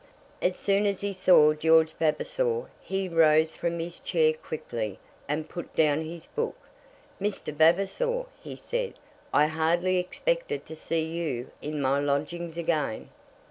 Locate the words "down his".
5.75-6.25